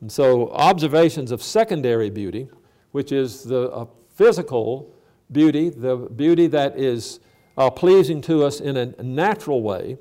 [0.00, 2.48] And so, observations of secondary beauty,
[2.92, 4.94] which is the uh, physical
[5.32, 7.20] beauty, the beauty that is
[7.56, 9.98] uh, pleasing to us in a natural way.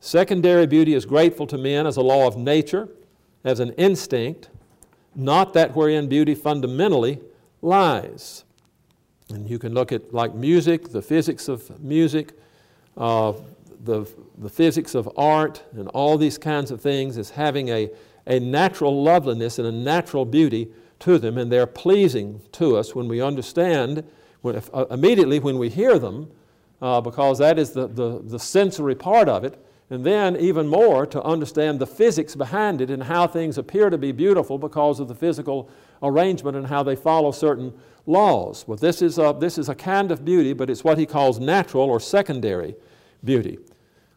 [0.00, 2.88] Secondary beauty is grateful to men as a law of nature,
[3.44, 4.50] as an instinct,
[5.14, 7.20] not that wherein beauty fundamentally
[7.64, 8.44] lies.
[9.30, 12.32] And you can look at like music, the physics of music,
[12.96, 13.32] uh,
[13.82, 14.06] the,
[14.38, 17.90] the physics of art and all these kinds of things as having a,
[18.26, 20.68] a natural loveliness and a natural beauty
[21.00, 24.04] to them, and they're pleasing to us when we understand,
[24.42, 26.30] when, uh, immediately when we hear them,
[26.80, 29.58] uh, because that is the, the, the sensory part of it,
[29.90, 33.98] and then even more to understand the physics behind it and how things appear to
[33.98, 35.68] be beautiful because of the physical
[36.02, 37.72] arrangement and how they follow certain
[38.06, 38.64] laws.
[38.66, 41.40] Well, this is a, this is a kind of beauty, but it's what he calls
[41.40, 42.74] natural or secondary
[43.22, 43.58] beauty.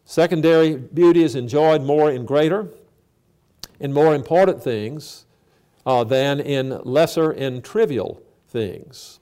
[0.04, 2.68] Secondary beauty is enjoyed more in greater
[3.80, 5.26] and more important things
[5.86, 9.20] uh, than in lesser and trivial things.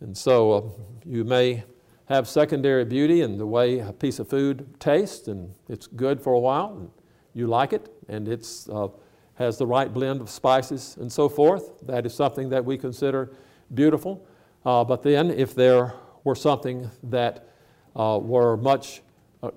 [0.00, 0.62] And so uh,
[1.04, 1.64] you may
[2.06, 6.34] have secondary beauty in the way a piece of food tastes, and it's good for
[6.34, 6.90] a while, and
[7.32, 8.88] you like it, and it's uh,
[9.36, 11.80] has the right blend of spices and so forth.
[11.82, 13.32] That is something that we consider
[13.72, 14.24] beautiful.
[14.64, 15.94] Uh, but then, if there
[16.24, 17.48] were something that
[17.96, 19.02] uh, were much
[19.42, 19.50] uh,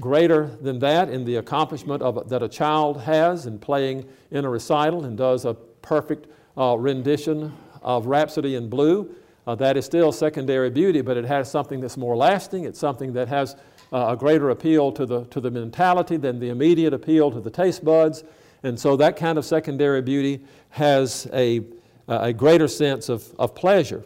[0.00, 4.48] greater than that in the accomplishment of, that a child has in playing in a
[4.48, 9.14] recital and does a perfect uh, rendition of Rhapsody in Blue.
[9.46, 12.64] Uh, that is still secondary beauty, but it has something that's more lasting.
[12.64, 13.56] It's something that has
[13.92, 17.50] uh, a greater appeal to the, to the mentality than the immediate appeal to the
[17.50, 18.24] taste buds.
[18.64, 21.60] And so that kind of secondary beauty has a,
[22.08, 24.04] a greater sense of, of pleasure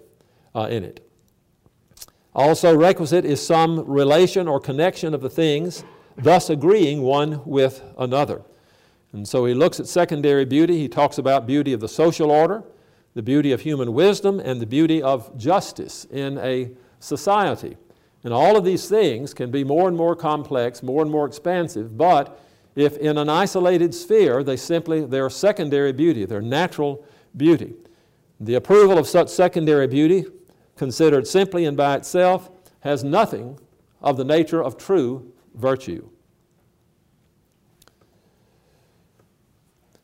[0.55, 1.09] uh, in it.
[2.35, 5.85] Also, requisite is some relation or connection of the things,
[6.17, 8.43] thus agreeing one with another.
[9.13, 10.79] And so he looks at secondary beauty.
[10.79, 12.65] He talks about beauty of the social order,
[13.15, 17.77] the beauty of human wisdom, and the beauty of justice in a society.
[18.25, 21.97] And all of these things can be more and more complex, more and more expansive,
[21.97, 22.41] but
[22.79, 27.05] if in an isolated sphere, they simply, they're secondary beauty, they're natural
[27.37, 27.75] beauty.
[28.41, 30.27] The approval of such secondary beauty
[30.79, 33.59] considered simply and by itself, has nothing
[34.01, 36.09] of the nature of true virtue.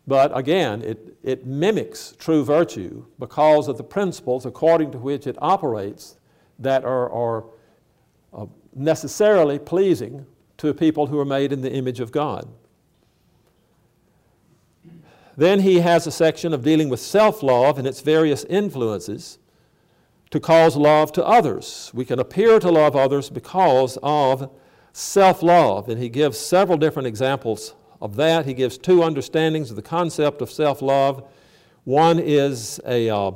[0.06, 5.36] But again, it, it mimics true virtue because of the principles according to which it
[5.40, 6.16] operates
[6.58, 7.44] that are, are
[8.34, 10.26] uh, necessarily pleasing
[10.58, 12.46] to people who are made in the image of God.
[15.36, 19.38] Then he has a section of dealing with self love and its various influences
[20.30, 21.90] to cause love to others.
[21.94, 24.50] We can appear to love others because of
[24.92, 25.88] self love.
[25.88, 28.46] And he gives several different examples of that.
[28.46, 31.28] He gives two understandings of the concept of self love.
[31.84, 33.32] One is a, uh,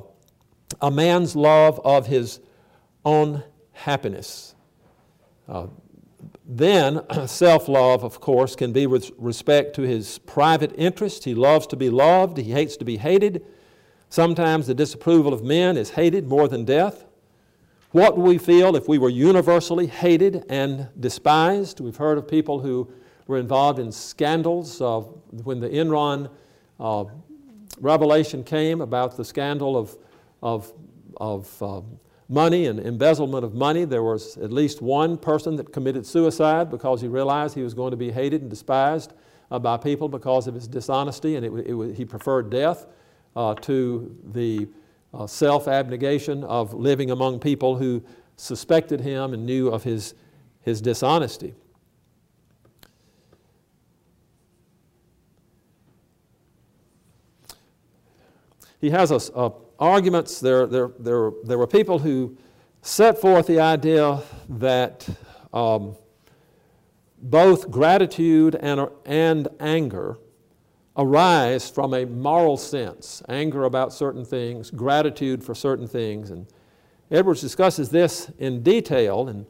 [0.81, 2.41] a man's love of his
[3.05, 3.43] own
[3.73, 4.55] happiness.
[5.49, 5.67] Uh,
[6.49, 11.25] then, self love, of course, can be with respect to his private interest.
[11.25, 13.45] He loves to be loved, he hates to be hated.
[14.09, 17.05] Sometimes the disapproval of men is hated more than death.
[17.91, 21.81] What would we feel if we were universally hated and despised?
[21.81, 22.91] We've heard of people who
[23.27, 24.81] were involved in scandals.
[24.81, 26.31] When the Enron
[26.81, 27.05] uh,
[27.81, 29.97] revelation came about the scandal of,
[30.43, 30.73] of
[31.19, 33.85] of um, money and embezzlement of money.
[33.85, 37.91] There was at least one person that committed suicide because he realized he was going
[37.93, 39.15] to be hated and despised
[39.51, 42.87] uh, by people because of his dishonesty, and it, it, he preferred death
[43.35, 44.69] uh, to the
[45.15, 48.03] uh, self abnegation of living among people who
[48.37, 50.15] suspected him and knew of his,
[50.61, 51.55] his dishonesty.
[58.81, 60.41] He has a, a arguments.
[60.41, 62.37] There, there, there, there were people who
[62.83, 65.09] set forth the idea that
[65.53, 65.97] um,
[67.21, 70.19] both gratitude and, and anger
[70.97, 76.31] arise from a moral sense anger about certain things, gratitude for certain things.
[76.31, 76.47] And
[77.11, 79.47] Edwards discusses this in detail, and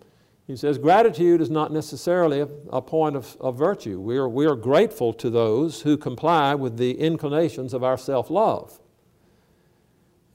[0.46, 3.98] he says gratitude is not necessarily a, a point of, of virtue.
[4.00, 8.30] We are, we are grateful to those who comply with the inclinations of our self
[8.30, 8.78] love.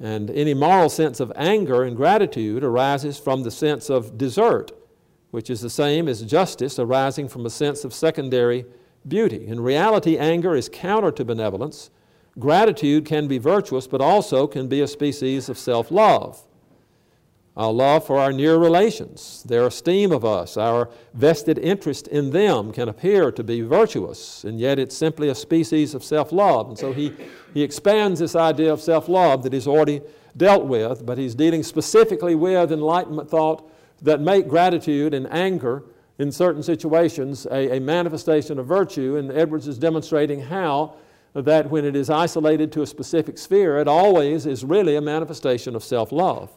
[0.04, 4.74] And any moral sense of anger and gratitude arises from the sense of desert,
[5.32, 8.66] which is the same as justice arising from a sense of secondary
[9.08, 9.48] beauty.
[9.48, 11.90] In reality, anger is counter to benevolence.
[12.38, 16.46] Gratitude can be virtuous, but also can be a species of self love
[17.56, 22.74] our love for our near relations, their esteem of us, our vested interest in them
[22.74, 26.70] can appear to be virtuous, and yet it's simply a species of self love.
[26.70, 27.14] And so he,
[27.54, 30.02] he expands this idea of self love that he's already
[30.36, 33.70] dealt with, but he's dealing specifically with enlightenment thought
[34.02, 35.84] that make gratitude and anger
[36.18, 39.18] in certain situations a, a manifestation of virtue.
[39.18, 40.96] And Edwards is demonstrating how
[41.36, 45.76] that when it is isolated to a specific sphere, it always is really a manifestation
[45.76, 46.52] of self love.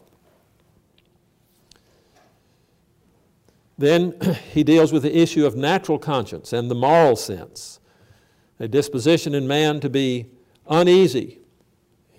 [3.77, 4.15] Then
[4.53, 7.79] he deals with the issue of natural conscience and the moral sense,
[8.59, 10.27] a disposition in man to be
[10.69, 11.39] uneasy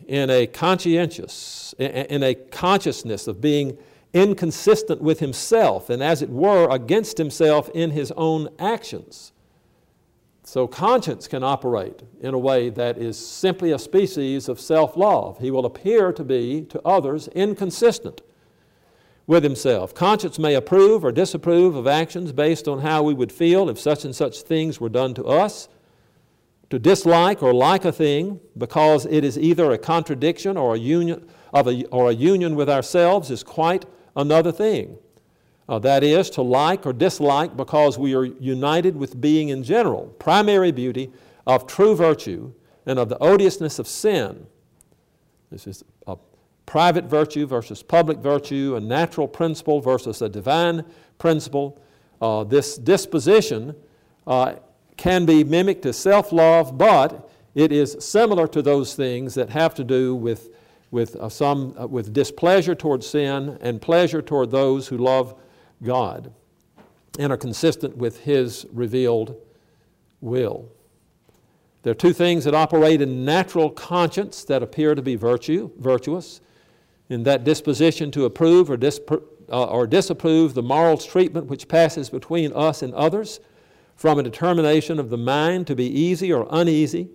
[0.06, 3.76] in a conscientious, in a consciousness of being
[4.14, 9.32] inconsistent with himself and, as it were, against himself in his own actions.
[10.44, 15.38] So, conscience can operate in a way that is simply a species of self love.
[15.40, 18.22] He will appear to be, to others, inconsistent
[19.28, 19.94] with himself.
[19.94, 24.04] Conscience may approve or disapprove of actions based on how we would feel if such
[24.04, 25.68] and such things were done to us.
[26.70, 31.28] To dislike or like a thing because it is either a contradiction or a union,
[31.52, 33.84] of a, or a union with ourselves is quite
[34.16, 34.96] another thing.
[35.68, 40.06] Uh, that is, to like or dislike because we are united with being in general,
[40.18, 41.12] primary beauty
[41.46, 42.50] of true virtue
[42.86, 44.46] and of the odiousness of sin.
[45.50, 45.84] This is
[46.68, 50.84] private virtue versus public virtue, a natural principle versus a divine
[51.16, 51.80] principle.
[52.20, 53.74] Uh, this disposition
[54.26, 54.54] uh,
[54.98, 59.74] can be mimicked as self love, but it is similar to those things that have
[59.76, 60.50] to do with,
[60.90, 65.40] with, uh, some, uh, with displeasure toward sin and pleasure toward those who love
[65.82, 66.34] God
[67.18, 69.34] and are consistent with His revealed
[70.20, 70.70] will.
[71.82, 76.42] There are two things that operate in natural conscience that appear to be virtue, virtuous
[77.08, 82.10] in that disposition to approve or, dispro- uh, or disapprove the moral treatment which passes
[82.10, 83.40] between us and others,
[83.96, 87.08] from a determination of the mind to be easy or uneasy,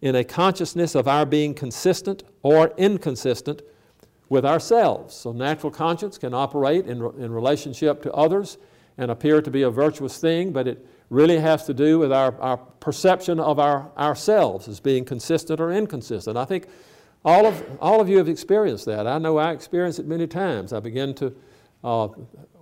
[0.00, 3.62] in a consciousness of our being consistent or inconsistent
[4.28, 5.14] with ourselves.
[5.14, 8.58] So, natural conscience can operate in, in relationship to others
[8.98, 12.38] and appear to be a virtuous thing, but it really has to do with our,
[12.40, 16.36] our perception of our, ourselves as being consistent or inconsistent.
[16.36, 16.66] I think
[17.24, 19.06] all of, all of you have experienced that.
[19.06, 20.72] I know I experienced it many times.
[20.72, 21.34] I begin to,
[21.82, 22.08] uh,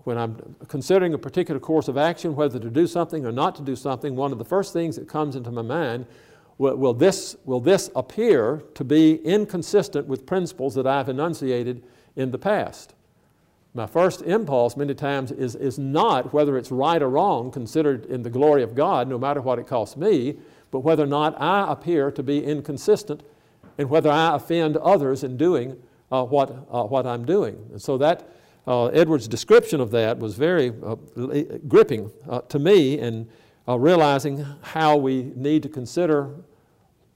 [0.04, 3.62] when I'm considering a particular course of action, whether to do something or not to
[3.62, 6.06] do something, one of the first things that comes into my mind
[6.58, 11.82] will, will, this, will this appear to be inconsistent with principles that I've enunciated
[12.14, 12.94] in the past?
[13.74, 18.22] My first impulse, many times, is, is not whether it's right or wrong, considered in
[18.22, 20.36] the glory of God, no matter what it costs me,
[20.70, 23.22] but whether or not I appear to be inconsistent
[23.78, 25.76] and whether I offend others in doing
[26.10, 27.56] uh, what, uh, what I'm doing.
[27.72, 28.28] And so that
[28.66, 30.96] uh, Edward's description of that was very uh,
[31.66, 33.00] gripping uh, to me
[33.68, 36.34] uh, realizing how we need to consider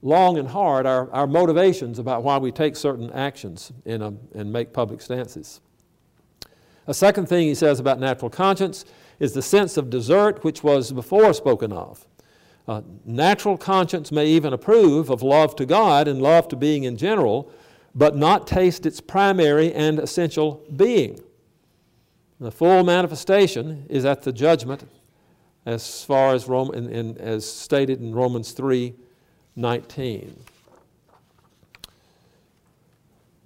[0.01, 4.73] long and hard our, our motivations about why we take certain actions in and make
[4.73, 5.61] public stances.
[6.85, 8.85] A second thing he says about natural conscience
[9.19, 12.05] is the sense of desert, which was before spoken of.
[12.67, 16.97] Uh, natural conscience may even approve of love to God and love to being in
[16.97, 17.49] general,
[17.95, 21.19] but not taste its primary and essential being.
[22.39, 24.87] The full manifestation is at the judgment,
[25.65, 28.93] as far as, Rome, in, in, as stated in Romans 3
[29.55, 30.35] 19.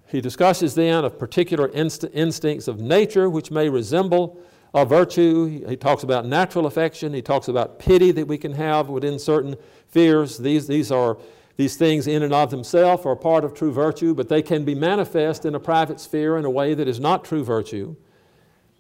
[0.08, 4.42] He discusses then of particular inst- instincts of nature which may resemble
[4.74, 5.68] a virtue.
[5.68, 7.14] He talks about natural affection.
[7.14, 9.56] He talks about pity that we can have within certain
[9.88, 10.38] fears.
[10.38, 11.18] These, these are
[11.58, 14.74] these things in and of themselves are part of true virtue, but they can be
[14.74, 17.96] manifest in a private sphere in a way that is not true virtue.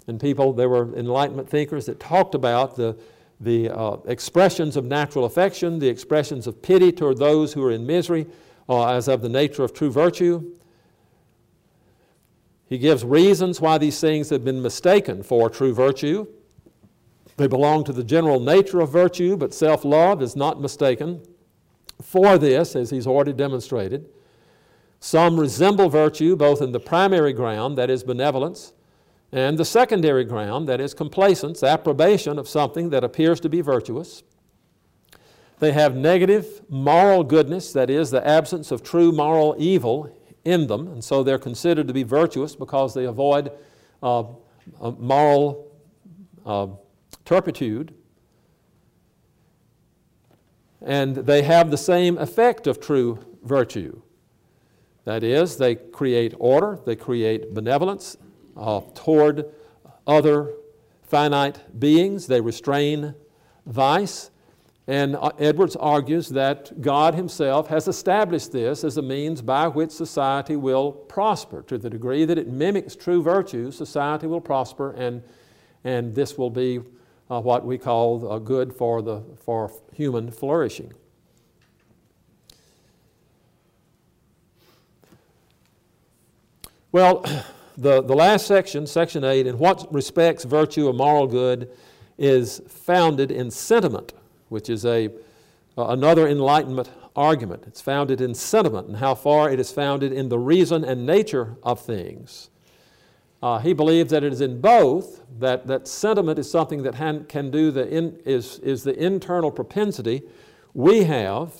[0.07, 2.97] And people, there were Enlightenment thinkers that talked about the,
[3.39, 7.85] the uh, expressions of natural affection, the expressions of pity toward those who are in
[7.85, 8.25] misery,
[8.67, 10.51] uh, as of the nature of true virtue.
[12.71, 16.25] He gives reasons why these things have been mistaken for true virtue.
[17.35, 21.21] They belong to the general nature of virtue, but self love is not mistaken
[22.01, 24.07] for this, as he's already demonstrated.
[25.01, 28.71] Some resemble virtue both in the primary ground, that is benevolence,
[29.33, 34.23] and the secondary ground, that is complacence, approbation of something that appears to be virtuous.
[35.59, 40.87] They have negative moral goodness, that is, the absence of true moral evil in them,
[40.87, 43.51] and so they're considered to be virtuous because they avoid
[44.01, 44.23] uh,
[44.97, 45.71] moral
[46.45, 46.67] uh,
[47.25, 47.93] turpitude
[50.81, 54.01] and they have the same effect of true virtue.
[55.05, 58.17] That is, they create order, they create benevolence
[58.57, 59.45] uh, toward
[60.05, 60.53] other
[61.03, 63.13] finite beings, they restrain
[63.65, 64.30] vice.
[64.91, 69.89] And uh, Edwards argues that God Himself has established this as a means by which
[69.89, 71.61] society will prosper.
[71.67, 75.23] To the degree that it mimics true virtue, society will prosper, and,
[75.85, 76.81] and this will be
[77.29, 80.91] uh, what we call uh, good for, the, for human flourishing.
[86.91, 87.21] Well,
[87.77, 91.71] the, the last section, section 8, in what respects virtue or moral good
[92.17, 94.11] is founded in sentiment,
[94.51, 95.07] which is a,
[95.77, 97.63] uh, another Enlightenment argument.
[97.67, 101.55] It's founded in sentiment and how far it is founded in the reason and nature
[101.63, 102.49] of things.
[103.41, 107.25] Uh, he believes that it is in both, that, that sentiment is something that han,
[107.25, 110.21] can do the in, is, is the internal propensity
[110.73, 111.53] we have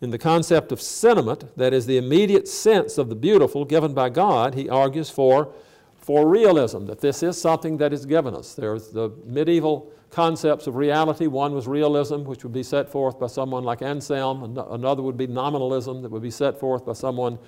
[0.00, 4.10] in the concept of sentiment, that is the immediate sense of the beautiful given by
[4.10, 5.52] God, he argues for,
[5.96, 8.54] for realism, that this is something that is given us.
[8.54, 11.26] There's the medieval concepts of reality.
[11.26, 14.58] One was realism, which would be set forth by someone like Anselm.
[14.70, 17.38] Another would be nominalism, that would be set forth by someone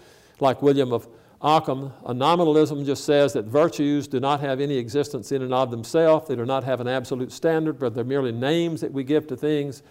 [0.41, 1.09] like William of
[1.43, 5.71] Ockham, a nominalism just says that virtues do not have any existence in and of
[5.71, 6.29] themselves.
[6.29, 9.37] They do not have an absolute standard, but they're merely names that we give to
[9.37, 9.83] things.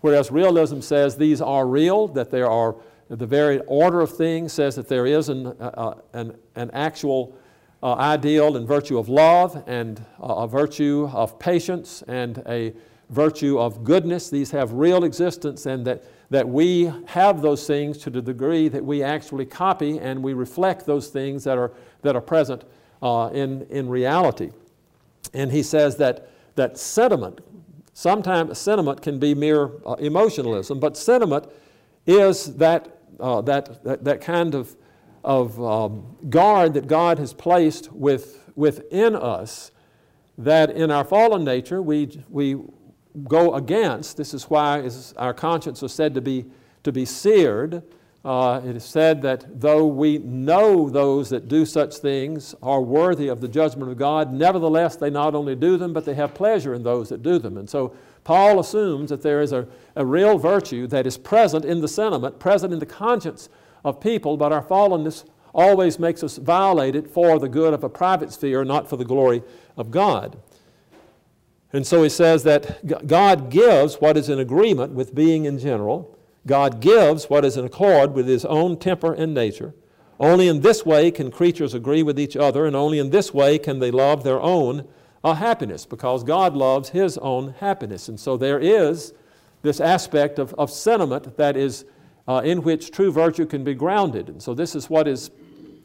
[0.00, 2.76] Whereas realism says these are real, that there are
[3.10, 7.36] the very order of things says that there is an, uh, an, an actual
[7.84, 12.72] uh, ideal and virtue of love and uh, a virtue of patience and a
[13.10, 14.30] virtue of goodness.
[14.30, 18.84] These have real existence and that that we have those things to the degree that
[18.84, 21.72] we actually copy and we reflect those things that are,
[22.02, 22.64] that are present
[23.02, 24.50] uh, in, in reality.
[25.32, 27.40] And he says that, that sentiment,
[27.92, 31.46] sometimes sentiment can be mere uh, emotionalism, but sentiment
[32.06, 34.74] is that, uh, that, that, that, kind of,
[35.24, 39.70] of um, guard that God has placed with, within us
[40.38, 42.56] that in our fallen nature we, we,
[43.28, 44.16] go against.
[44.16, 46.46] This is why our conscience is said to be,
[46.82, 47.82] to be seared.
[48.24, 53.28] Uh, it is said that though we know those that do such things are worthy
[53.28, 56.74] of the judgment of God, nevertheless they not only do them, but they have pleasure
[56.74, 57.58] in those that do them.
[57.58, 57.94] And so
[58.24, 62.38] Paul assumes that there is a, a real virtue that is present in the sentiment,
[62.38, 63.48] present in the conscience
[63.84, 65.24] of people, but our fallenness
[65.54, 69.04] always makes us violate it for the good of a private sphere, not for the
[69.04, 69.42] glory
[69.76, 70.36] of God.
[71.72, 76.16] And so he says that God gives what is in agreement with being in general.
[76.46, 79.74] God gives what is in accord with his own temper and nature.
[80.20, 83.58] Only in this way can creatures agree with each other, and only in this way
[83.58, 84.86] can they love their own
[85.24, 88.08] uh, happiness, because God loves his own happiness.
[88.08, 89.14] And so there is
[89.62, 91.86] this aspect of, of sentiment that is
[92.26, 94.28] uh, in which true virtue can be grounded.
[94.28, 95.30] And so this is what is,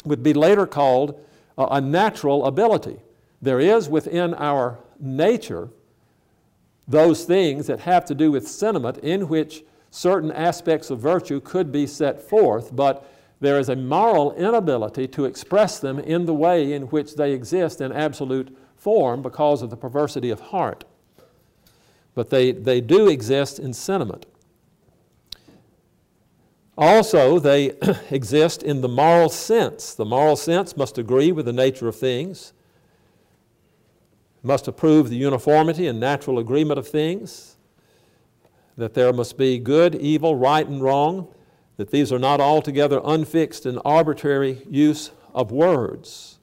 [0.06, 1.20] would be later called
[1.58, 2.98] uh, a natural ability.
[3.42, 5.70] There is within our nature
[6.88, 11.72] those things that have to do with sentiment in which certain aspects of virtue could
[11.72, 13.10] be set forth, but
[13.40, 17.80] there is a moral inability to express them in the way in which they exist
[17.80, 20.84] in absolute form because of the perversity of heart.
[22.16, 24.26] But they, they do exist in sentiment.
[26.80, 27.76] Also, they
[28.10, 29.94] exist in the moral sense.
[29.94, 32.54] The moral sense must agree with the nature of things
[34.44, 37.58] must approve the uniformity and natural agreement of things,
[38.78, 41.28] that there must be good, evil, right, and wrong,
[41.78, 46.40] that these are not altogether unfixed and arbitrary use of words.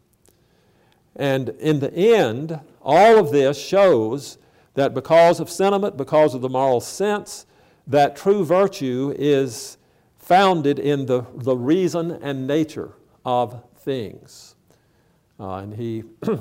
[1.14, 4.38] And in the end, all of this shows
[4.74, 7.46] that because of sentiment, because of the moral sense,
[7.86, 9.75] that true virtue is
[10.26, 12.90] founded in the, the reason and nature
[13.24, 14.56] of things.
[15.38, 16.02] Uh, and he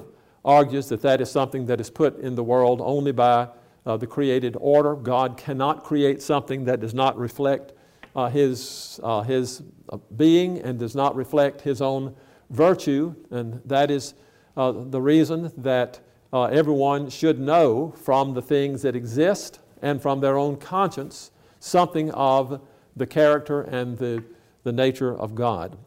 [0.46, 3.48] argues that that is something that is put in the world only by
[3.86, 4.96] uh, the created order.
[4.96, 7.74] God cannot create something that does not reflect
[8.16, 12.16] uh, his, uh, his uh, being and does not reflect his own
[12.50, 13.14] virtue.
[13.30, 14.16] And that is
[14.58, 16.00] uh, the reason that
[16.34, 22.60] everyone should know from the things that exist and from their own conscience something of
[22.96, 24.24] the character and the,
[24.64, 25.78] the nature of God.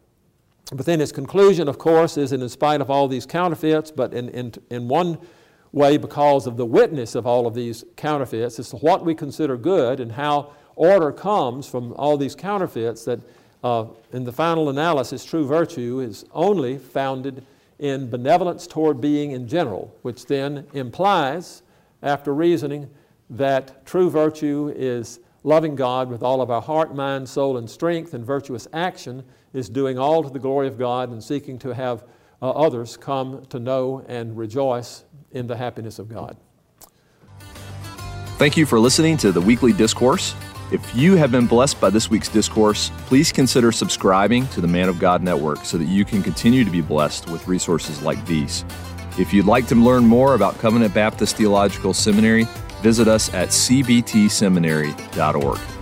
[0.73, 4.13] But then his conclusion, of course, is that in spite of all these counterfeits, but
[4.13, 5.19] in, in, in one
[5.73, 10.01] way because of the witness of all of these counterfeits to what we consider good
[10.01, 13.21] and how order comes from all these counterfeits that
[13.65, 17.45] uh, in the final analysis, true virtue is only founded
[17.79, 21.63] in benevolence toward being in general, which then implies,
[22.03, 22.89] after reasoning,
[23.31, 28.15] that true virtue is loving God with all of our heart, mind, soul, and strength,
[28.15, 32.05] and virtuous action is doing all to the glory of God and seeking to have
[32.41, 36.37] uh, others come to know and rejoice in the happiness of God.
[38.39, 40.35] Thank you for listening to the weekly discourse.
[40.71, 44.89] If you have been blessed by this week's discourse, please consider subscribing to the Man
[44.89, 48.65] of God Network so that you can continue to be blessed with resources like these.
[49.19, 52.47] If you'd like to learn more about Covenant Baptist Theological Seminary,
[52.83, 55.78] visit us at cbtseminary.org.